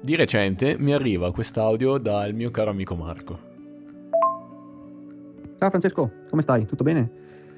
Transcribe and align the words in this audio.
Di 0.00 0.16
recente 0.16 0.76
mi 0.78 0.94
arriva 0.94 1.32
quest'audio 1.32 1.98
dal 1.98 2.32
mio 2.32 2.50
caro 2.50 2.70
amico 2.70 2.94
Marco. 2.94 3.38
Ciao 5.58 5.70
Francesco, 5.70 6.10
come 6.30 6.42
stai? 6.42 6.66
Tutto 6.66 6.84
bene? 6.84 7.10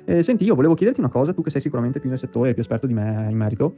Eh, 0.05 0.23
senti, 0.23 0.45
io 0.45 0.55
volevo 0.55 0.75
chiederti 0.75 1.01
una 1.01 1.11
cosa, 1.11 1.33
tu 1.33 1.43
che 1.43 1.51
sei 1.51 1.61
sicuramente 1.61 2.01
più 2.01 2.09
nel 2.09 2.19
settore 2.19 2.51
e 2.51 2.53
più 2.55 2.63
esperto 2.63 2.87
di 2.87 2.95
me 2.95 3.29
in 3.31 3.37
merito, 3.37 3.73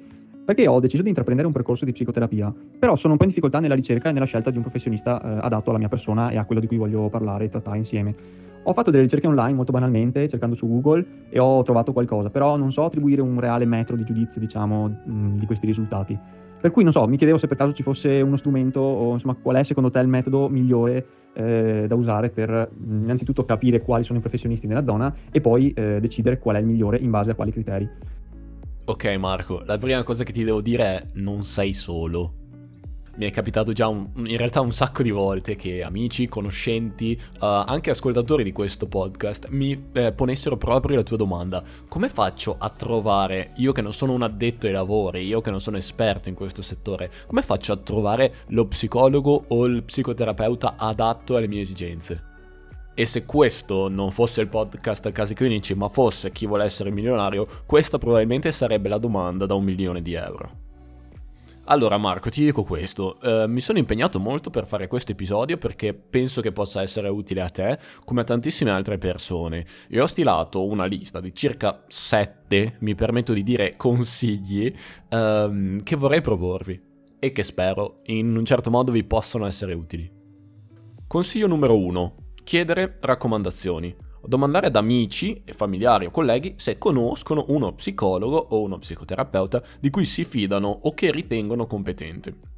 perché 0.44 0.66
ho 0.66 0.80
deciso 0.80 1.02
di 1.02 1.08
intraprendere 1.08 1.46
un 1.46 1.52
percorso 1.52 1.84
di 1.84 1.92
psicoterapia, 1.92 2.54
però 2.78 2.96
sono 2.96 3.12
un 3.12 3.18
po' 3.18 3.24
in 3.24 3.30
difficoltà 3.30 3.58
nella 3.58 3.74
ricerca 3.74 4.08
e 4.08 4.12
nella 4.12 4.24
scelta 4.24 4.50
di 4.50 4.56
un 4.56 4.62
professionista 4.62 5.20
eh, 5.20 5.38
adatto 5.42 5.70
alla 5.70 5.78
mia 5.78 5.88
persona 5.88 6.30
e 6.30 6.38
a 6.38 6.44
quello 6.44 6.60
di 6.60 6.68
cui 6.68 6.78
voglio 6.78 7.08
parlare 7.08 7.44
e 7.44 7.48
trattare 7.48 7.78
insieme. 7.78 8.14
Ho 8.64 8.72
fatto 8.74 8.90
delle 8.90 9.02
ricerche 9.02 9.26
online 9.26 9.54
molto 9.54 9.72
banalmente, 9.72 10.28
cercando 10.28 10.54
su 10.54 10.68
Google, 10.68 11.04
e 11.30 11.38
ho 11.38 11.62
trovato 11.62 11.92
qualcosa, 11.92 12.30
però 12.30 12.56
non 12.56 12.70
so 12.70 12.84
attribuire 12.84 13.20
un 13.20 13.40
reale 13.40 13.64
metro 13.64 13.96
di 13.96 14.04
giudizio, 14.04 14.40
diciamo, 14.40 14.94
di 15.04 15.46
questi 15.46 15.66
risultati. 15.66 16.18
Per 16.60 16.70
cui 16.70 16.84
non 16.84 16.92
so, 16.92 17.04
mi 17.08 17.16
chiedevo 17.16 17.38
se 17.38 17.48
per 17.48 17.56
caso 17.56 17.72
ci 17.72 17.82
fosse 17.82 18.20
uno 18.20 18.36
strumento 18.36 18.78
o 18.78 19.14
insomma 19.14 19.34
qual 19.34 19.56
è 19.56 19.64
secondo 19.64 19.90
te 19.90 19.98
il 19.98 20.06
metodo 20.06 20.48
migliore 20.48 21.06
eh, 21.32 21.86
da 21.88 21.94
usare 21.96 22.30
per 22.30 22.70
innanzitutto 22.80 23.44
capire 23.44 23.80
quali 23.80 24.04
sono 24.04 24.18
i 24.18 24.20
professionisti 24.20 24.68
nella 24.68 24.84
zona 24.84 25.12
e 25.32 25.40
poi 25.40 25.72
eh, 25.72 25.98
decidere 26.00 26.38
qual 26.38 26.54
è 26.54 26.58
il 26.60 26.66
migliore 26.66 26.98
in 26.98 27.10
base 27.10 27.32
a 27.32 27.34
quali 27.34 27.50
criteri. 27.50 27.88
Ok 28.84 29.16
Marco, 29.16 29.62
la 29.64 29.76
prima 29.76 30.04
cosa 30.04 30.22
che 30.22 30.32
ti 30.32 30.44
devo 30.44 30.60
dire 30.60 30.84
è 30.84 31.04
non 31.14 31.42
sei 31.42 31.72
solo 31.72 32.34
mi 33.16 33.26
è 33.26 33.30
capitato 33.30 33.72
già 33.72 33.88
un, 33.88 34.08
in 34.26 34.36
realtà 34.36 34.60
un 34.60 34.72
sacco 34.72 35.02
di 35.02 35.10
volte 35.10 35.56
che 35.56 35.82
amici, 35.82 36.28
conoscenti, 36.28 37.18
uh, 37.40 37.44
anche 37.44 37.90
ascoltatori 37.90 38.42
di 38.42 38.52
questo 38.52 38.86
podcast 38.86 39.48
mi 39.50 39.88
eh, 39.92 40.12
ponessero 40.12 40.56
proprio 40.56 40.96
la 40.96 41.02
tua 41.02 41.16
domanda. 41.16 41.62
Come 41.88 42.08
faccio 42.08 42.56
a 42.58 42.70
trovare, 42.70 43.52
io 43.56 43.72
che 43.72 43.82
non 43.82 43.92
sono 43.92 44.12
un 44.12 44.22
addetto 44.22 44.66
ai 44.66 44.72
lavori, 44.72 45.26
io 45.26 45.40
che 45.40 45.50
non 45.50 45.60
sono 45.60 45.76
esperto 45.76 46.28
in 46.28 46.34
questo 46.34 46.62
settore, 46.62 47.10
come 47.26 47.42
faccio 47.42 47.72
a 47.72 47.76
trovare 47.76 48.34
lo 48.48 48.66
psicologo 48.66 49.44
o 49.48 49.66
il 49.66 49.82
psicoterapeuta 49.82 50.76
adatto 50.76 51.36
alle 51.36 51.48
mie 51.48 51.60
esigenze? 51.60 52.30
E 52.94 53.06
se 53.06 53.24
questo 53.24 53.88
non 53.88 54.10
fosse 54.10 54.42
il 54.42 54.48
podcast 54.48 55.10
Casi 55.12 55.34
Clinici, 55.34 55.74
ma 55.74 55.88
fosse 55.88 56.30
chi 56.30 56.46
vuole 56.46 56.64
essere 56.64 56.90
milionario, 56.90 57.46
questa 57.64 57.96
probabilmente 57.96 58.52
sarebbe 58.52 58.90
la 58.90 58.98
domanda 58.98 59.46
da 59.46 59.54
un 59.54 59.64
milione 59.64 60.02
di 60.02 60.12
euro. 60.12 60.61
Allora 61.66 61.96
Marco, 61.96 62.28
ti 62.28 62.44
dico 62.44 62.64
questo, 62.64 63.18
uh, 63.22 63.48
mi 63.48 63.60
sono 63.60 63.78
impegnato 63.78 64.18
molto 64.18 64.50
per 64.50 64.66
fare 64.66 64.88
questo 64.88 65.12
episodio 65.12 65.58
perché 65.58 65.94
penso 65.94 66.40
che 66.40 66.50
possa 66.50 66.82
essere 66.82 67.08
utile 67.08 67.40
a 67.40 67.50
te 67.50 67.78
come 68.04 68.22
a 68.22 68.24
tantissime 68.24 68.72
altre 68.72 68.98
persone 68.98 69.64
e 69.88 70.00
ho 70.00 70.06
stilato 70.06 70.66
una 70.66 70.86
lista 70.86 71.20
di 71.20 71.32
circa 71.32 71.84
7, 71.86 72.78
mi 72.80 72.96
permetto 72.96 73.32
di 73.32 73.44
dire, 73.44 73.76
consigli 73.76 74.74
um, 75.10 75.80
che 75.84 75.94
vorrei 75.94 76.20
proporvi 76.20 76.80
e 77.20 77.30
che 77.30 77.44
spero 77.44 78.00
in 78.06 78.34
un 78.34 78.44
certo 78.44 78.68
modo 78.68 78.90
vi 78.90 79.04
possano 79.04 79.46
essere 79.46 79.72
utili. 79.74 80.10
Consiglio 81.06 81.46
numero 81.46 81.78
1. 81.78 82.14
Chiedere 82.42 82.96
raccomandazioni 83.00 84.01
domandare 84.26 84.68
ad 84.68 84.76
amici, 84.76 85.42
familiari 85.44 86.06
o 86.06 86.10
colleghi 86.10 86.54
se 86.56 86.78
conoscono 86.78 87.44
uno 87.48 87.74
psicologo 87.74 88.36
o 88.36 88.62
uno 88.62 88.78
psicoterapeuta 88.78 89.62
di 89.80 89.90
cui 89.90 90.04
si 90.04 90.24
fidano 90.24 90.68
o 90.82 90.94
che 90.94 91.10
ritengono 91.10 91.66
competente. 91.66 92.50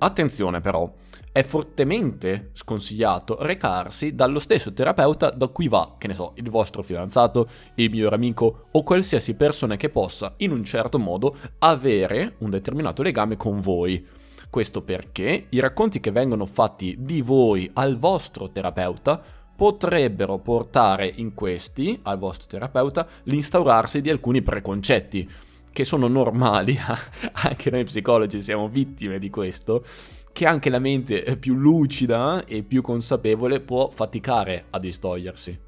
Attenzione 0.00 0.60
però, 0.60 0.92
è 1.32 1.42
fortemente 1.42 2.50
sconsigliato 2.52 3.36
recarsi 3.40 4.14
dallo 4.14 4.38
stesso 4.38 4.72
terapeuta 4.72 5.30
da 5.30 5.48
cui 5.48 5.66
va, 5.66 5.96
che 5.98 6.06
ne 6.06 6.14
so, 6.14 6.32
il 6.36 6.50
vostro 6.50 6.82
fidanzato, 6.82 7.48
il 7.74 7.90
miglior 7.90 8.12
amico 8.12 8.68
o 8.70 8.82
qualsiasi 8.84 9.34
persona 9.34 9.76
che 9.76 9.88
possa 9.88 10.34
in 10.38 10.52
un 10.52 10.62
certo 10.62 10.98
modo 10.98 11.36
avere 11.58 12.36
un 12.38 12.50
determinato 12.50 13.02
legame 13.02 13.36
con 13.36 13.60
voi. 13.60 14.06
Questo 14.50 14.82
perché 14.82 15.46
i 15.50 15.58
racconti 15.58 16.00
che 16.00 16.10
vengono 16.10 16.46
fatti 16.46 16.96
di 16.98 17.20
voi 17.20 17.68
al 17.74 17.98
vostro 17.98 18.50
terapeuta 18.50 19.22
potrebbero 19.58 20.38
portare 20.38 21.12
in 21.16 21.34
questi, 21.34 21.98
al 22.04 22.16
vostro 22.16 22.46
terapeuta, 22.46 23.08
l'instaurarsi 23.24 24.00
di 24.00 24.08
alcuni 24.08 24.40
preconcetti, 24.40 25.28
che 25.72 25.82
sono 25.82 26.06
normali, 26.06 26.78
anche 27.42 27.68
noi 27.68 27.82
psicologi 27.82 28.40
siamo 28.40 28.68
vittime 28.68 29.18
di 29.18 29.28
questo, 29.30 29.84
che 30.32 30.46
anche 30.46 30.70
la 30.70 30.78
mente 30.78 31.36
più 31.38 31.54
lucida 31.54 32.44
e 32.44 32.62
più 32.62 32.82
consapevole 32.82 33.58
può 33.58 33.90
faticare 33.90 34.66
a 34.70 34.78
distogliersi. 34.78 35.58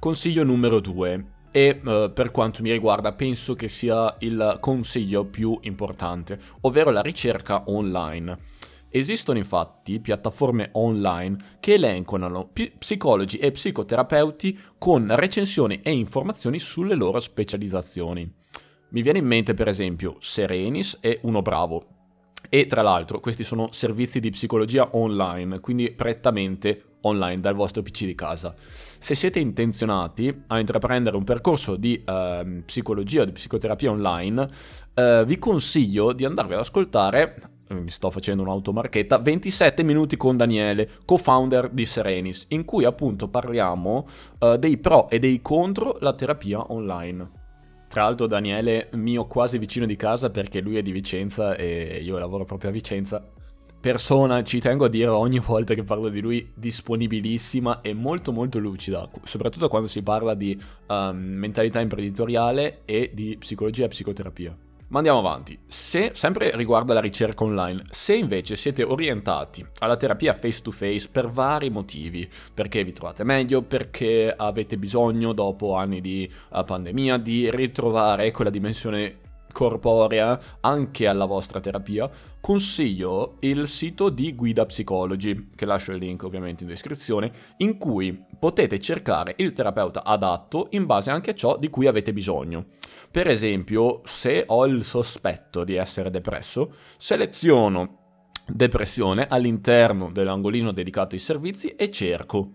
Consiglio 0.00 0.42
numero 0.42 0.80
2. 0.80 1.26
E 1.52 1.80
uh, 1.84 2.12
per 2.12 2.32
quanto 2.32 2.62
mi 2.62 2.72
riguarda 2.72 3.12
penso 3.12 3.54
che 3.54 3.68
sia 3.68 4.12
il 4.20 4.56
consiglio 4.58 5.24
più 5.26 5.56
importante, 5.62 6.36
ovvero 6.62 6.90
la 6.90 7.02
ricerca 7.02 7.62
online. 7.66 8.51
Esistono 8.94 9.38
infatti 9.38 10.00
piattaforme 10.00 10.68
online 10.72 11.56
che 11.60 11.74
elencano 11.74 12.50
psicologi 12.78 13.38
e 13.38 13.50
psicoterapeuti 13.50 14.58
con 14.76 15.06
recensioni 15.16 15.80
e 15.82 15.92
informazioni 15.92 16.58
sulle 16.58 16.94
loro 16.94 17.18
specializzazioni. 17.18 18.30
Mi 18.90 19.00
viene 19.00 19.20
in 19.20 19.26
mente 19.26 19.54
per 19.54 19.68
esempio 19.68 20.16
Serenis 20.18 20.98
e 21.00 21.20
Uno 21.22 21.40
Bravo. 21.40 21.86
E 22.50 22.66
tra 22.66 22.82
l'altro 22.82 23.18
questi 23.18 23.44
sono 23.44 23.68
servizi 23.72 24.20
di 24.20 24.28
psicologia 24.28 24.90
online, 24.92 25.60
quindi 25.60 25.90
prettamente 25.90 26.98
online 27.02 27.40
dal 27.40 27.54
vostro 27.54 27.80
PC 27.80 28.04
di 28.04 28.14
casa. 28.14 28.54
Se 28.58 29.14
siete 29.14 29.38
intenzionati 29.38 30.42
a 30.48 30.58
intraprendere 30.58 31.16
un 31.16 31.24
percorso 31.24 31.76
di 31.76 32.02
eh, 32.04 32.62
psicologia, 32.66 33.24
di 33.24 33.32
psicoterapia 33.32 33.90
online, 33.90 34.48
eh, 34.92 35.24
vi 35.24 35.38
consiglio 35.38 36.12
di 36.12 36.26
andarvi 36.26 36.52
ad 36.52 36.60
ascoltare 36.60 37.36
mi 37.80 37.90
sto 37.90 38.10
facendo 38.10 38.42
un'automarchetta, 38.42 39.18
27 39.18 39.82
minuti 39.82 40.16
con 40.16 40.36
Daniele, 40.36 40.88
co-founder 41.04 41.70
di 41.70 41.84
Serenis, 41.84 42.46
in 42.48 42.64
cui 42.64 42.84
appunto 42.84 43.28
parliamo 43.28 44.06
uh, 44.40 44.56
dei 44.56 44.78
pro 44.78 45.08
e 45.08 45.18
dei 45.18 45.40
contro 45.40 45.96
la 46.00 46.12
terapia 46.14 46.72
online. 46.72 47.40
Tra 47.88 48.04
l'altro 48.04 48.26
Daniele, 48.26 48.88
mio 48.92 49.26
quasi 49.26 49.58
vicino 49.58 49.84
di 49.84 49.96
casa 49.96 50.30
perché 50.30 50.60
lui 50.60 50.76
è 50.76 50.82
di 50.82 50.92
Vicenza 50.92 51.54
e 51.56 52.00
io 52.02 52.18
lavoro 52.18 52.46
proprio 52.46 52.70
a 52.70 52.72
Vicenza. 52.72 53.22
Persona, 53.82 54.42
ci 54.44 54.60
tengo 54.60 54.84
a 54.84 54.88
dire 54.88 55.08
ogni 55.08 55.40
volta 55.40 55.74
che 55.74 55.82
parlo 55.82 56.08
di 56.08 56.20
lui, 56.20 56.52
disponibilissima 56.54 57.80
e 57.80 57.92
molto 57.92 58.32
molto 58.32 58.58
lucida, 58.60 59.10
soprattutto 59.24 59.68
quando 59.68 59.88
si 59.88 60.02
parla 60.02 60.34
di 60.34 60.58
um, 60.88 61.16
mentalità 61.16 61.80
imprenditoriale 61.80 62.82
e 62.84 63.10
di 63.12 63.36
psicologia 63.38 63.84
e 63.84 63.88
psicoterapia. 63.88 64.56
Ma 64.92 64.98
andiamo 64.98 65.20
avanti. 65.20 65.58
Se, 65.66 66.10
sempre 66.12 66.54
riguardo 66.54 66.92
alla 66.92 67.00
ricerca 67.00 67.44
online, 67.44 67.84
se 67.88 68.14
invece 68.14 68.56
siete 68.56 68.82
orientati 68.82 69.66
alla 69.78 69.96
terapia 69.96 70.34
face 70.34 70.60
to 70.60 70.70
face 70.70 71.08
per 71.10 71.30
vari 71.30 71.70
motivi, 71.70 72.28
perché 72.52 72.84
vi 72.84 72.92
trovate 72.92 73.24
meglio, 73.24 73.62
perché 73.62 74.34
avete 74.36 74.76
bisogno 74.76 75.32
dopo 75.32 75.76
anni 75.76 76.02
di 76.02 76.30
uh, 76.50 76.62
pandemia 76.62 77.16
di 77.16 77.50
ritrovare 77.50 78.30
quella 78.32 78.50
dimensione 78.50 79.20
corporea 79.52 80.38
anche 80.60 81.06
alla 81.06 81.26
vostra 81.26 81.60
terapia, 81.60 82.10
consiglio 82.40 83.36
il 83.40 83.68
sito 83.68 84.08
di 84.08 84.34
Guida 84.34 84.66
Psicology, 84.66 85.50
che 85.54 85.64
lascio 85.64 85.92
il 85.92 85.98
link 85.98 86.24
ovviamente 86.24 86.64
in 86.64 86.68
descrizione, 86.68 87.30
in 87.58 87.78
cui 87.78 88.24
potete 88.38 88.78
cercare 88.80 89.34
il 89.36 89.52
terapeuta 89.52 90.02
adatto 90.02 90.66
in 90.70 90.86
base 90.86 91.10
anche 91.10 91.30
a 91.30 91.34
ciò 91.34 91.56
di 91.56 91.70
cui 91.70 91.86
avete 91.86 92.12
bisogno. 92.12 92.66
Per 93.10 93.28
esempio, 93.28 94.00
se 94.04 94.44
ho 94.46 94.66
il 94.66 94.82
sospetto 94.82 95.62
di 95.62 95.76
essere 95.76 96.10
depresso, 96.10 96.74
seleziono 96.96 97.98
depressione 98.46 99.26
all'interno 99.28 100.10
dell'angolino 100.10 100.72
dedicato 100.72 101.14
ai 101.14 101.20
servizi 101.20 101.68
e 101.68 101.90
cerco 101.90 102.52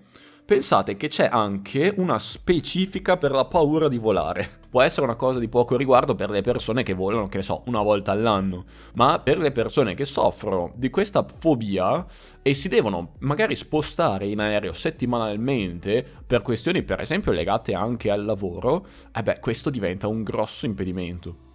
pensate 0.47 0.96
che 0.96 1.09
c'è 1.09 1.28
anche 1.30 1.94
una 1.97 2.18
specifica 2.18 3.18
per 3.18 3.31
la 3.31 3.44
paura 3.44 3.90
di 3.90 3.97
volare. 3.97 4.59
Può 4.69 4.81
essere 4.81 5.06
una 5.06 5.18
cosa 5.18 5.40
di 5.40 5.50
poco 5.50 5.75
riguardo 5.75 6.16
per 6.16 6.30
le 6.30 6.40
persone 6.40 6.84
che 6.84 6.94
volano, 6.94 7.28
che 7.28 7.38
ne 7.38 7.44
so, 7.44 7.64
una 7.66 7.82
volta 7.82 8.14
all'anno, 8.14 8.64
ma 8.94 9.20
per 9.20 9.40
le 9.40 9.52
persone 9.52 9.94
che 9.94 10.05
soffrono 10.05 10.72
di 10.76 10.90
questa 10.90 11.26
fobia 11.26 12.05
e 12.41 12.53
si 12.53 12.70
devono 12.70 13.16
magari 13.20 13.55
spostare 13.55 14.28
in 14.28 14.40
aereo 14.40 14.72
settimanalmente 14.72 16.05
per 16.26 16.41
questioni 16.41 16.82
per 16.82 17.02
esempio 17.02 17.34
legate 17.34 17.73
anche 17.73 18.09
al 18.09 18.23
lavoro, 18.23 18.88
eh 19.14 19.23
beh, 19.23 19.40
questo 19.41 19.70
diventa 19.70 20.08
un 20.08 20.23
grosso 20.23 20.66
impedimento. 20.66 21.47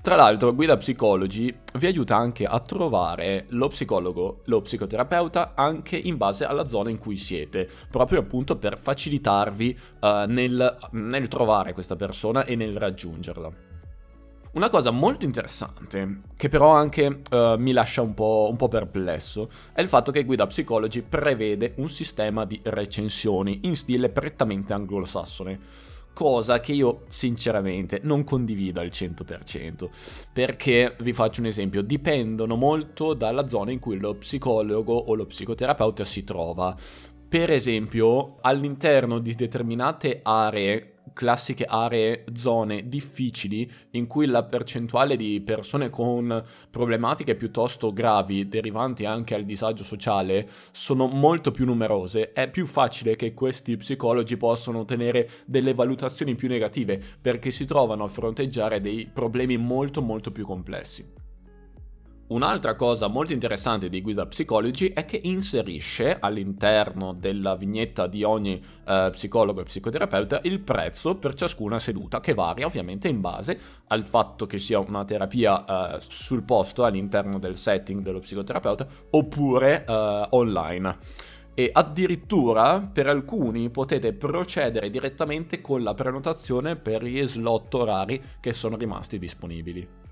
Tra 0.00 0.14
l'altro, 0.14 0.54
Guida 0.54 0.76
Psychology 0.76 1.54
vi 1.74 1.86
aiuta 1.86 2.16
anche 2.16 2.44
a 2.44 2.60
trovare 2.60 3.46
lo 3.48 3.66
psicologo, 3.68 4.42
lo 4.44 4.62
psicoterapeuta 4.62 5.52
anche 5.54 5.96
in 5.96 6.16
base 6.16 6.44
alla 6.44 6.66
zona 6.66 6.88
in 6.88 6.98
cui 6.98 7.16
siete, 7.16 7.68
proprio 7.90 8.20
appunto 8.20 8.56
per 8.56 8.78
facilitarvi 8.78 9.78
uh, 10.00 10.06
nel, 10.28 10.78
nel 10.92 11.28
trovare 11.28 11.72
questa 11.72 11.96
persona 11.96 12.44
e 12.44 12.54
nel 12.54 12.76
raggiungerla. 12.78 13.66
Una 14.52 14.70
cosa 14.70 14.90
molto 14.90 15.24
interessante, 15.26 16.20
che 16.36 16.48
però 16.48 16.74
anche 16.74 17.20
uh, 17.30 17.56
mi 17.58 17.72
lascia 17.72 18.00
un 18.00 18.14
po', 18.14 18.46
un 18.50 18.56
po', 18.56 18.68
perplesso, 18.68 19.48
è 19.72 19.82
il 19.82 19.88
fatto 19.88 20.10
che 20.10 20.24
Guida 20.24 20.46
Psychology 20.46 21.02
prevede 21.02 21.74
un 21.76 21.88
sistema 21.88 22.44
di 22.44 22.58
recensioni 22.62 23.60
in 23.64 23.76
stile 23.76 24.08
prettamente 24.08 24.72
anglosassone. 24.72 25.60
Cosa 26.18 26.58
che 26.58 26.72
io 26.72 27.04
sinceramente 27.06 28.00
non 28.02 28.24
condivido 28.24 28.80
al 28.80 28.88
100%, 28.88 29.88
perché 30.32 30.96
vi 30.98 31.12
faccio 31.12 31.40
un 31.40 31.46
esempio, 31.46 31.80
dipendono 31.80 32.56
molto 32.56 33.14
dalla 33.14 33.46
zona 33.46 33.70
in 33.70 33.78
cui 33.78 34.00
lo 34.00 34.16
psicologo 34.16 34.94
o 34.94 35.14
lo 35.14 35.26
psicoterapeuta 35.26 36.02
si 36.02 36.24
trova. 36.24 36.76
Per 37.28 37.50
esempio, 37.50 38.38
all'interno 38.40 39.18
di 39.18 39.34
determinate 39.34 40.20
aree 40.22 40.94
classiche 41.18 41.64
aree, 41.64 42.24
zone 42.32 42.88
difficili 42.88 43.68
in 43.90 44.06
cui 44.06 44.26
la 44.26 44.44
percentuale 44.44 45.16
di 45.16 45.40
persone 45.40 45.90
con 45.90 46.44
problematiche 46.70 47.34
piuttosto 47.34 47.92
gravi, 47.92 48.46
derivanti 48.46 49.04
anche 49.04 49.34
al 49.34 49.44
disagio 49.44 49.82
sociale, 49.82 50.48
sono 50.70 51.08
molto 51.08 51.50
più 51.50 51.64
numerose, 51.64 52.32
è 52.32 52.48
più 52.48 52.66
facile 52.66 53.16
che 53.16 53.34
questi 53.34 53.76
psicologi 53.76 54.36
possano 54.36 54.78
ottenere 54.78 55.28
delle 55.44 55.74
valutazioni 55.74 56.36
più 56.36 56.46
negative 56.46 57.02
perché 57.20 57.50
si 57.50 57.64
trovano 57.64 58.04
a 58.04 58.08
fronteggiare 58.08 58.80
dei 58.80 59.10
problemi 59.12 59.56
molto 59.56 60.00
molto 60.00 60.30
più 60.30 60.46
complessi. 60.46 61.27
Un'altra 62.28 62.74
cosa 62.74 63.06
molto 63.06 63.32
interessante 63.32 63.88
di 63.88 64.02
Guida 64.02 64.26
Psychology 64.26 64.92
è 64.92 65.06
che 65.06 65.18
inserisce 65.22 66.18
all'interno 66.20 67.14
della 67.14 67.56
vignetta 67.56 68.06
di 68.06 68.22
ogni 68.22 68.62
eh, 68.86 69.08
psicologo 69.12 69.62
e 69.62 69.64
psicoterapeuta 69.64 70.40
il 70.42 70.60
prezzo 70.60 71.16
per 71.16 71.32
ciascuna 71.32 71.78
seduta, 71.78 72.20
che 72.20 72.34
varia 72.34 72.66
ovviamente 72.66 73.08
in 73.08 73.22
base 73.22 73.58
al 73.86 74.04
fatto 74.04 74.44
che 74.44 74.58
sia 74.58 74.78
una 74.78 75.06
terapia 75.06 75.94
eh, 75.94 76.00
sul 76.06 76.42
posto 76.42 76.84
all'interno 76.84 77.38
del 77.38 77.56
setting 77.56 78.02
dello 78.02 78.18
psicoterapeuta 78.18 78.86
oppure 79.08 79.86
eh, 79.86 80.26
online. 80.30 80.98
E 81.54 81.70
addirittura 81.72 82.80
per 82.92 83.06
alcuni 83.06 83.70
potete 83.70 84.12
procedere 84.12 84.90
direttamente 84.90 85.62
con 85.62 85.82
la 85.82 85.94
prenotazione 85.94 86.76
per 86.76 87.02
gli 87.02 87.26
slot 87.26 87.72
orari 87.72 88.22
che 88.38 88.52
sono 88.52 88.76
rimasti 88.76 89.18
disponibili 89.18 90.07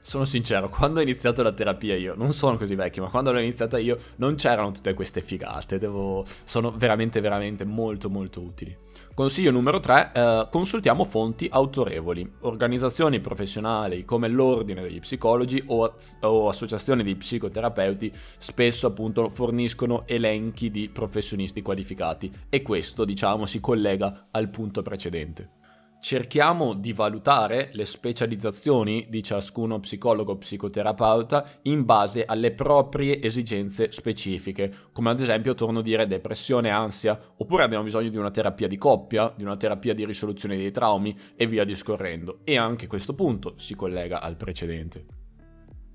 sono 0.00 0.24
sincero, 0.24 0.68
quando 0.68 1.00
ho 1.00 1.02
iniziato 1.02 1.42
la 1.42 1.52
terapia 1.52 1.96
io, 1.96 2.14
non 2.16 2.32
sono 2.32 2.56
così 2.56 2.74
vecchio, 2.74 3.02
ma 3.02 3.10
quando 3.10 3.32
l'ho 3.32 3.38
iniziata 3.38 3.78
io 3.78 3.98
non 4.16 4.34
c'erano 4.34 4.70
tutte 4.72 4.94
queste 4.94 5.20
figate, 5.20 5.78
devo... 5.78 6.24
sono 6.44 6.70
veramente 6.70 7.20
veramente 7.20 7.64
molto 7.64 8.08
molto 8.08 8.40
utili. 8.40 8.76
Consiglio 9.14 9.50
numero 9.50 9.80
3, 9.80 10.12
eh, 10.14 10.48
consultiamo 10.50 11.04
fonti 11.04 11.48
autorevoli, 11.50 12.28
organizzazioni 12.40 13.20
professionali 13.20 14.04
come 14.04 14.28
l'Ordine 14.28 14.82
degli 14.82 14.98
Psicologi 14.98 15.62
o, 15.66 15.94
o 16.20 16.48
associazioni 16.48 17.02
di 17.02 17.16
psicoterapeuti 17.16 18.12
spesso 18.38 18.86
appunto 18.86 19.28
forniscono 19.28 20.04
elenchi 20.06 20.70
di 20.70 20.88
professionisti 20.88 21.60
qualificati 21.60 22.30
e 22.48 22.62
questo 22.62 23.04
diciamo 23.04 23.46
si 23.46 23.60
collega 23.60 24.28
al 24.30 24.48
punto 24.48 24.82
precedente 24.82 25.58
cerchiamo 26.00 26.74
di 26.74 26.92
valutare 26.92 27.70
le 27.72 27.84
specializzazioni 27.84 29.06
di 29.08 29.22
ciascuno 29.22 29.78
psicologo 29.80 30.32
o 30.32 30.38
psicoterapeuta 30.38 31.46
in 31.62 31.84
base 31.84 32.24
alle 32.24 32.52
proprie 32.52 33.22
esigenze 33.22 33.92
specifiche, 33.92 34.72
come 34.92 35.10
ad 35.10 35.20
esempio 35.20 35.54
torno 35.54 35.80
a 35.80 35.82
dire 35.82 36.06
depressione, 36.06 36.70
ansia, 36.70 37.18
oppure 37.36 37.62
abbiamo 37.62 37.84
bisogno 37.84 38.08
di 38.08 38.16
una 38.16 38.30
terapia 38.30 38.66
di 38.66 38.78
coppia, 38.78 39.32
di 39.36 39.44
una 39.44 39.56
terapia 39.56 39.94
di 39.94 40.04
risoluzione 40.04 40.56
dei 40.56 40.70
traumi 40.70 41.16
e 41.36 41.46
via 41.46 41.64
discorrendo. 41.64 42.40
E 42.44 42.56
anche 42.56 42.86
questo 42.86 43.14
punto 43.14 43.54
si 43.56 43.74
collega 43.74 44.20
al 44.20 44.36
precedente. 44.36 45.06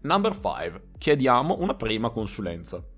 Number 0.01 0.33
5. 0.33 0.89
Chiediamo 0.99 1.57
una 1.59 1.73
prima 1.73 2.11
consulenza. 2.11 2.94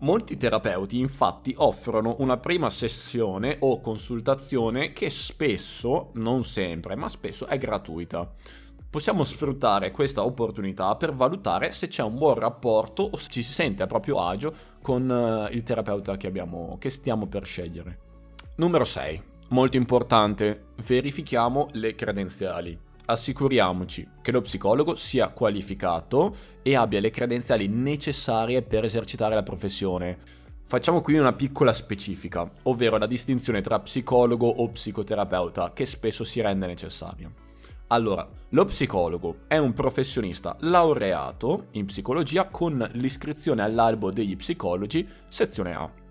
Molti 0.00 0.36
terapeuti 0.36 0.98
infatti 0.98 1.54
offrono 1.56 2.16
una 2.18 2.36
prima 2.36 2.68
sessione 2.68 3.56
o 3.60 3.80
consultazione 3.80 4.92
che 4.92 5.08
spesso, 5.08 6.10
non 6.14 6.44
sempre, 6.44 6.94
ma 6.96 7.08
spesso 7.08 7.46
è 7.46 7.56
gratuita. 7.56 8.30
Possiamo 8.90 9.24
sfruttare 9.24 9.90
questa 9.90 10.22
opportunità 10.22 10.94
per 10.96 11.14
valutare 11.14 11.70
se 11.70 11.88
c'è 11.88 12.02
un 12.02 12.16
buon 12.16 12.34
rapporto 12.34 13.04
o 13.04 13.16
se 13.16 13.30
ci 13.30 13.42
si 13.42 13.52
sente 13.52 13.82
a 13.82 13.86
proprio 13.86 14.22
agio 14.22 14.54
con 14.82 15.08
uh, 15.08 15.52
il 15.54 15.62
terapeuta 15.62 16.18
che, 16.18 16.26
abbiamo, 16.26 16.76
che 16.78 16.90
stiamo 16.90 17.26
per 17.26 17.46
scegliere. 17.46 18.00
Numero 18.56 18.84
6. 18.84 19.22
Molto 19.48 19.78
importante, 19.78 20.72
verifichiamo 20.84 21.68
le 21.72 21.94
credenziali 21.94 22.85
assicuriamoci 23.06 24.06
che 24.20 24.32
lo 24.32 24.42
psicologo 24.42 24.94
sia 24.94 25.30
qualificato 25.30 26.36
e 26.62 26.76
abbia 26.76 27.00
le 27.00 27.10
credenziali 27.10 27.68
necessarie 27.68 28.62
per 28.62 28.84
esercitare 28.84 29.34
la 29.34 29.42
professione. 29.42 30.18
Facciamo 30.64 31.00
qui 31.00 31.16
una 31.16 31.32
piccola 31.32 31.72
specifica, 31.72 32.50
ovvero 32.64 32.98
la 32.98 33.06
distinzione 33.06 33.60
tra 33.60 33.80
psicologo 33.80 34.46
o 34.48 34.68
psicoterapeuta 34.68 35.72
che 35.72 35.86
spesso 35.86 36.24
si 36.24 36.40
rende 36.40 36.66
necessaria. 36.66 37.32
Allora, 37.88 38.28
lo 38.48 38.64
psicologo 38.64 39.42
è 39.46 39.58
un 39.58 39.72
professionista 39.72 40.56
laureato 40.60 41.66
in 41.72 41.86
psicologia 41.86 42.48
con 42.48 42.84
l'iscrizione 42.94 43.62
all'albo 43.62 44.10
degli 44.10 44.36
psicologi, 44.36 45.06
sezione 45.28 45.72
A. 45.72 46.05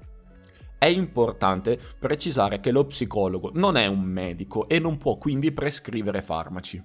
È 0.86 0.90
importante 0.90 1.80
precisare 1.98 2.60
che 2.60 2.70
lo 2.70 2.86
psicologo 2.86 3.50
non 3.56 3.76
è 3.76 3.88
un 3.88 4.02
medico 4.02 4.68
e 4.68 4.78
non 4.78 4.98
può 4.98 5.18
quindi 5.18 5.52
prescrivere 5.52 6.22
farmaci. 6.22 6.80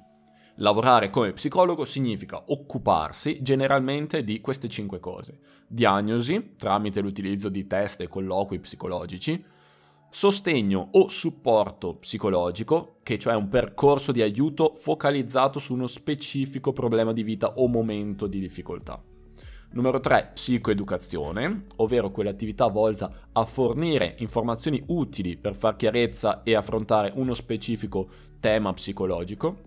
Lavorare 0.55 1.11
come 1.11 1.35
psicologo 1.35 1.85
significa 1.85 2.44
occuparsi 2.47 3.43
generalmente 3.43 4.25
di 4.25 4.41
queste 4.41 4.70
cinque 4.70 5.00
cose. 5.00 5.38
Diagnosi, 5.69 6.55
tramite 6.56 7.02
l'utilizzo 7.02 7.50
di 7.50 7.67
test 7.67 8.00
e 8.00 8.08
colloqui 8.08 8.58
psicologici, 8.61 9.44
sostegno 10.08 10.88
o 10.93 11.08
supporto 11.08 11.97
psicologico, 11.97 13.00
che 13.02 13.19
cioè 13.19 13.35
un 13.35 13.49
percorso 13.49 14.12
di 14.12 14.23
aiuto 14.23 14.76
focalizzato 14.79 15.58
su 15.58 15.75
uno 15.75 15.87
specifico 15.87 16.73
problema 16.73 17.12
di 17.12 17.23
vita 17.23 17.52
o 17.56 17.69
momento 17.69 18.26
di 18.26 18.41
difficoltà. 18.41 19.09
Numero 19.72 20.00
3, 20.00 20.31
psicoeducazione, 20.34 21.61
ovvero 21.76 22.11
quell'attività 22.11 22.67
volta 22.67 23.28
a 23.31 23.44
fornire 23.44 24.17
informazioni 24.19 24.82
utili 24.88 25.37
per 25.37 25.55
far 25.55 25.76
chiarezza 25.76 26.43
e 26.43 26.56
affrontare 26.56 27.12
uno 27.14 27.34
specifico 27.34 28.08
tema 28.40 28.72
psicologico. 28.72 29.58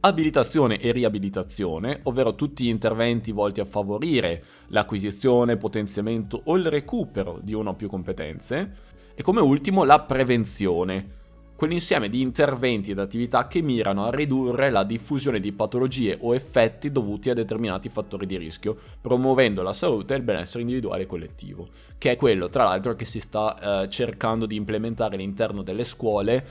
Abilitazione 0.00 0.80
e 0.80 0.90
riabilitazione, 0.90 2.00
ovvero 2.02 2.34
tutti 2.34 2.64
gli 2.64 2.68
interventi 2.68 3.30
volti 3.30 3.60
a 3.60 3.64
favorire 3.64 4.42
l'acquisizione, 4.68 5.56
potenziamento 5.56 6.40
o 6.44 6.56
il 6.56 6.66
recupero 6.66 7.38
di 7.40 7.54
una 7.54 7.70
o 7.70 7.74
più 7.74 7.88
competenze. 7.88 8.72
E 9.14 9.22
come 9.22 9.40
ultimo 9.40 9.84
la 9.84 10.00
prevenzione, 10.00 11.15
quell'insieme 11.56 12.08
di 12.08 12.20
interventi 12.20 12.90
ed 12.92 12.98
attività 12.98 13.48
che 13.48 13.62
mirano 13.62 14.04
a 14.04 14.10
ridurre 14.10 14.70
la 14.70 14.84
diffusione 14.84 15.40
di 15.40 15.52
patologie 15.52 16.16
o 16.20 16.34
effetti 16.34 16.92
dovuti 16.92 17.30
a 17.30 17.34
determinati 17.34 17.88
fattori 17.88 18.26
di 18.26 18.36
rischio, 18.36 18.76
promuovendo 19.00 19.62
la 19.62 19.72
salute 19.72 20.14
e 20.14 20.18
il 20.18 20.22
benessere 20.22 20.60
individuale 20.60 21.02
e 21.02 21.06
collettivo, 21.06 21.68
che 21.98 22.12
è 22.12 22.16
quello 22.16 22.48
tra 22.48 22.64
l'altro 22.64 22.94
che 22.94 23.04
si 23.04 23.20
sta 23.20 23.82
eh, 23.82 23.88
cercando 23.88 24.46
di 24.46 24.56
implementare 24.56 25.16
all'interno 25.16 25.62
delle 25.62 25.84
scuole 25.84 26.44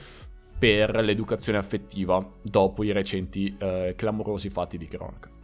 per 0.58 0.96
l'educazione 1.04 1.58
affettiva 1.58 2.24
dopo 2.42 2.82
i 2.82 2.92
recenti 2.92 3.54
eh, 3.58 3.94
clamorosi 3.96 4.50
fatti 4.50 4.76
di 4.76 4.88
cronaca. 4.88 5.35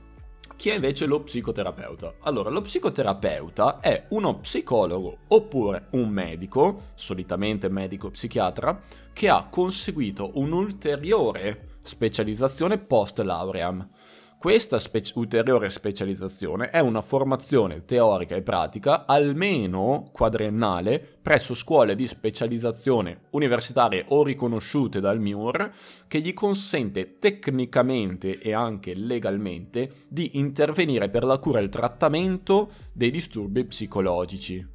Chi 0.62 0.68
è 0.68 0.74
invece 0.74 1.06
lo 1.06 1.24
psicoterapeuta? 1.24 2.14
Allora, 2.20 2.48
lo 2.48 2.62
psicoterapeuta 2.62 3.80
è 3.80 4.04
uno 4.10 4.38
psicologo 4.38 5.16
oppure 5.26 5.88
un 5.90 6.08
medico, 6.08 6.82
solitamente 6.94 7.68
medico 7.68 8.10
psichiatra, 8.10 8.80
che 9.12 9.28
ha 9.28 9.48
conseguito 9.50 10.30
un'ulteriore 10.34 11.78
specializzazione 11.82 12.78
post 12.78 13.18
lauream. 13.18 13.88
Questa 14.42 14.80
spe- 14.80 15.04
ulteriore 15.14 15.70
specializzazione 15.70 16.70
è 16.70 16.80
una 16.80 17.00
formazione 17.00 17.84
teorica 17.84 18.34
e 18.34 18.42
pratica 18.42 19.06
almeno 19.06 20.08
quadriennale 20.10 20.98
presso 21.22 21.54
scuole 21.54 21.94
di 21.94 22.08
specializzazione 22.08 23.26
universitarie 23.30 24.04
o 24.08 24.24
riconosciute 24.24 24.98
dal 24.98 25.20
MIUR 25.20 25.70
che 26.08 26.20
gli 26.20 26.32
consente 26.32 27.20
tecnicamente 27.20 28.40
e 28.40 28.52
anche 28.52 28.94
legalmente 28.94 30.06
di 30.08 30.36
intervenire 30.38 31.08
per 31.08 31.22
la 31.22 31.38
cura 31.38 31.60
e 31.60 31.62
il 31.62 31.68
trattamento 31.68 32.68
dei 32.92 33.12
disturbi 33.12 33.64
psicologici. 33.64 34.66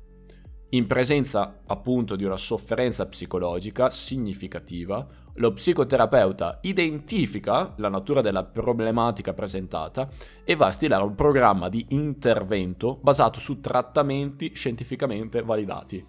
In 0.72 0.86
presenza 0.86 1.62
appunto 1.66 2.16
di 2.16 2.26
una 2.26 2.36
sofferenza 2.36 3.06
psicologica 3.06 3.90
significativa, 3.90 5.06
lo 5.38 5.54
psicoterapeuta 5.54 6.60
identifica 6.62 7.74
la 7.78 7.90
natura 7.90 8.22
della 8.22 8.44
problematica 8.44 9.34
presentata 9.34 10.10
e 10.44 10.56
va 10.56 10.68
a 10.68 10.72
stilare 10.72 11.04
un 11.04 11.16
programma 11.16 11.70
di 11.70 11.86
intervento 11.90 13.00
basato 13.02 13.40
su 13.40 13.60
trattamenti 13.60 14.54
scientificamente 14.56 15.42
validati. 15.42 16.06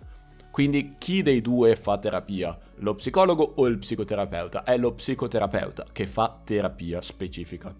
Quindi 0.50 0.94
chi 0.98 1.22
dei 1.22 1.40
due 1.40 1.76
fa 1.76 1.98
terapia? 1.98 2.56
Lo 2.76 2.94
psicologo 2.94 3.52
o 3.56 3.66
il 3.66 3.78
psicoterapeuta? 3.78 4.64
È 4.64 4.76
lo 4.76 4.92
psicoterapeuta 4.92 5.86
che 5.92 6.06
fa 6.06 6.40
terapia 6.42 7.00
specifica. 7.00 7.72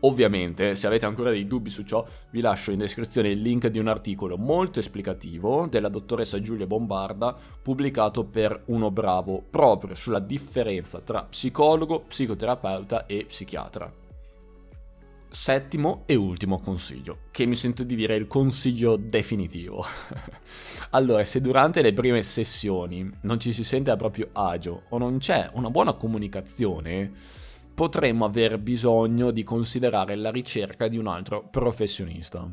Ovviamente, 0.00 0.74
se 0.74 0.86
avete 0.86 1.04
ancora 1.04 1.30
dei 1.30 1.46
dubbi 1.46 1.68
su 1.68 1.82
ciò, 1.82 2.04
vi 2.30 2.40
lascio 2.40 2.70
in 2.70 2.78
descrizione 2.78 3.28
il 3.28 3.40
link 3.40 3.66
di 3.66 3.78
un 3.78 3.88
articolo 3.88 4.38
molto 4.38 4.78
esplicativo 4.78 5.66
della 5.66 5.88
dottoressa 5.88 6.40
Giulia 6.40 6.66
Bombarda, 6.66 7.36
pubblicato 7.62 8.24
per 8.24 8.62
Uno 8.66 8.90
Bravo, 8.90 9.42
proprio 9.48 9.94
sulla 9.94 10.20
differenza 10.20 11.00
tra 11.00 11.24
psicologo, 11.24 12.00
psicoterapeuta 12.00 13.06
e 13.06 13.24
psichiatra. 13.26 13.92
Settimo 15.32 16.02
e 16.06 16.16
ultimo 16.16 16.58
consiglio, 16.58 17.18
che 17.30 17.46
mi 17.46 17.54
sento 17.54 17.84
di 17.84 17.94
dire 17.94 18.16
il 18.16 18.26
consiglio 18.26 18.96
definitivo. 18.96 19.84
allora, 20.90 21.22
se 21.24 21.40
durante 21.40 21.82
le 21.82 21.92
prime 21.92 22.22
sessioni 22.22 23.08
non 23.22 23.38
ci 23.38 23.52
si 23.52 23.62
sente 23.62 23.90
a 23.90 23.96
proprio 23.96 24.30
agio 24.32 24.84
o 24.88 24.98
non 24.98 25.18
c'è 25.18 25.50
una 25.52 25.70
buona 25.70 25.92
comunicazione, 25.92 27.12
potremmo 27.74 28.24
aver 28.24 28.58
bisogno 28.58 29.30
di 29.30 29.42
considerare 29.42 30.16
la 30.16 30.30
ricerca 30.30 30.88
di 30.88 30.98
un 30.98 31.06
altro 31.06 31.48
professionista. 31.48 32.48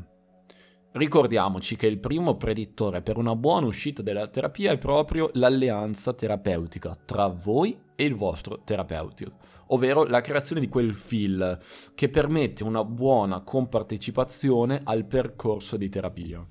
Ricordiamoci 0.90 1.76
che 1.76 1.86
il 1.86 1.98
primo 1.98 2.36
predittore 2.36 3.02
per 3.02 3.18
una 3.18 3.36
buona 3.36 3.66
uscita 3.66 4.02
dalla 4.02 4.26
terapia 4.26 4.72
è 4.72 4.78
proprio 4.78 5.28
l'alleanza 5.34 6.14
terapeutica 6.14 6.98
tra 7.04 7.26
voi 7.26 7.78
e 7.94 8.04
il 8.04 8.14
vostro 8.14 8.62
terapeutico, 8.64 9.32
ovvero 9.66 10.04
la 10.04 10.22
creazione 10.22 10.62
di 10.62 10.68
quel 10.68 10.94
feel 10.94 11.58
che 11.94 12.08
permette 12.08 12.64
una 12.64 12.84
buona 12.84 13.42
compartecipazione 13.42 14.80
al 14.82 15.04
percorso 15.04 15.76
di 15.76 15.88
terapia. 15.90 16.46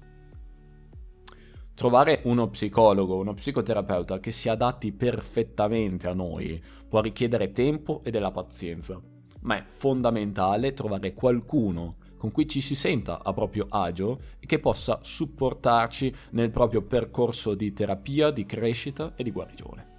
Trovare 1.73 2.21
uno 2.23 2.49
psicologo, 2.49 3.17
uno 3.17 3.33
psicoterapeuta 3.33 4.19
che 4.19 4.31
si 4.31 4.49
adatti 4.49 4.91
perfettamente 4.91 6.07
a 6.07 6.13
noi 6.13 6.61
può 6.87 7.01
richiedere 7.01 7.51
tempo 7.51 8.01
e 8.03 8.11
della 8.11 8.31
pazienza, 8.31 9.01
ma 9.41 9.57
è 9.57 9.63
fondamentale 9.63 10.73
trovare 10.73 11.13
qualcuno 11.13 11.95
con 12.17 12.31
cui 12.31 12.47
ci 12.47 12.61
si 12.61 12.75
senta 12.75 13.23
a 13.23 13.31
proprio 13.33 13.67
agio 13.69 14.19
e 14.39 14.45
che 14.45 14.59
possa 14.59 14.99
supportarci 15.01 16.13
nel 16.31 16.49
proprio 16.49 16.81
percorso 16.81 17.53
di 17.53 17.71
terapia, 17.73 18.31
di 18.31 18.45
crescita 18.45 19.13
e 19.15 19.23
di 19.23 19.31
guarigione. 19.31 19.95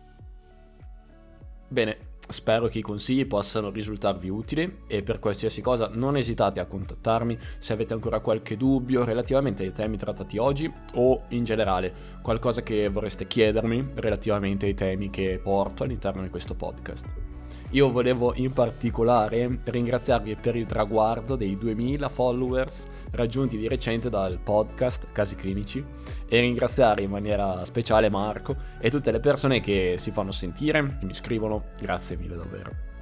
Bene, 1.68 2.07
Spero 2.28 2.66
che 2.66 2.78
i 2.78 2.82
consigli 2.82 3.26
possano 3.26 3.70
risultarvi 3.70 4.28
utili 4.28 4.80
e 4.86 5.02
per 5.02 5.18
qualsiasi 5.18 5.62
cosa 5.62 5.90
non 5.92 6.16
esitate 6.16 6.60
a 6.60 6.66
contattarmi 6.66 7.38
se 7.58 7.72
avete 7.72 7.94
ancora 7.94 8.20
qualche 8.20 8.56
dubbio 8.56 9.04
relativamente 9.04 9.62
ai 9.62 9.72
temi 9.72 9.96
trattati 9.96 10.36
oggi 10.36 10.70
o 10.94 11.24
in 11.28 11.44
generale 11.44 12.18
qualcosa 12.20 12.62
che 12.62 12.88
vorreste 12.88 13.26
chiedermi 13.26 13.92
relativamente 13.94 14.66
ai 14.66 14.74
temi 14.74 15.08
che 15.08 15.40
porto 15.42 15.84
all'interno 15.84 16.20
di 16.20 16.28
questo 16.28 16.54
podcast. 16.54 17.37
Io 17.70 17.90
volevo 17.90 18.32
in 18.36 18.52
particolare 18.52 19.60
ringraziarvi 19.64 20.36
per 20.36 20.56
il 20.56 20.66
traguardo 20.66 21.36
dei 21.36 21.56
2000 21.58 22.08
followers 22.08 22.86
raggiunti 23.12 23.56
di 23.56 23.68
recente 23.68 24.08
dal 24.08 24.38
podcast 24.38 25.12
Casi 25.12 25.36
Clinici 25.36 25.84
e 26.28 26.40
ringraziare 26.40 27.02
in 27.02 27.10
maniera 27.10 27.64
speciale 27.64 28.08
Marco 28.08 28.56
e 28.80 28.90
tutte 28.90 29.10
le 29.10 29.20
persone 29.20 29.60
che 29.60 29.94
si 29.98 30.10
fanno 30.10 30.32
sentire, 30.32 30.96
che 30.98 31.04
mi 31.04 31.14
scrivono, 31.14 31.64
grazie 31.80 32.16
mille 32.16 32.36
davvero. 32.36 32.97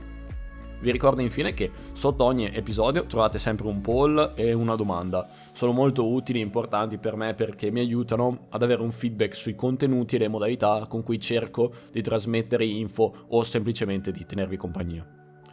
Vi 0.86 0.92
ricordo 0.92 1.20
infine 1.20 1.52
che 1.52 1.72
sotto 1.94 2.22
ogni 2.22 2.48
episodio 2.54 3.06
trovate 3.06 3.40
sempre 3.40 3.66
un 3.66 3.80
poll 3.80 4.34
e 4.36 4.52
una 4.52 4.76
domanda. 4.76 5.28
Sono 5.50 5.72
molto 5.72 6.06
utili 6.06 6.38
e 6.38 6.42
importanti 6.42 6.96
per 6.98 7.16
me 7.16 7.34
perché 7.34 7.72
mi 7.72 7.80
aiutano 7.80 8.46
ad 8.50 8.62
avere 8.62 8.82
un 8.82 8.92
feedback 8.92 9.34
sui 9.34 9.56
contenuti 9.56 10.14
e 10.14 10.20
le 10.20 10.28
modalità 10.28 10.86
con 10.88 11.02
cui 11.02 11.18
cerco 11.18 11.72
di 11.90 12.02
trasmettere 12.02 12.64
info 12.66 13.26
o 13.30 13.42
semplicemente 13.42 14.12
di 14.12 14.24
tenervi 14.24 14.56
compagnia. 14.56 15.04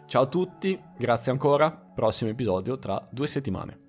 Ciao 0.05 0.21
a 0.21 0.27
tutti, 0.27 0.79
grazie 0.95 1.31
ancora, 1.31 1.71
prossimo 1.71 2.29
episodio 2.29 2.77
tra 2.77 3.03
due 3.09 3.25
settimane. 3.25 3.82